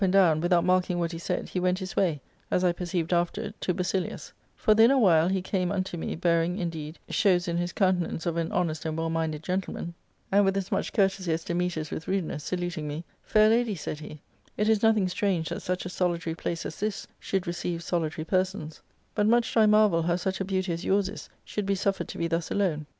[0.03, 2.19] and down, without marking what he said, he went his way,
[2.49, 6.57] as I perceived after, to Basilius; for, within a while, he came unto me, bearing,
[6.57, 9.93] indeeSTsnows in his countenance of an honest and well minded gentleman,
[10.31, 14.19] and, with as much courtesy as Dametas with rudeness, saluting me:* Fair lady,' said he,
[14.57, 18.81] St is nothing strange that such a solitary place as this should receive solitary persons;
[19.13, 22.07] but much do I marvel how such a beauty as yours is should be suffered
[22.07, 22.87] to be thus alone.'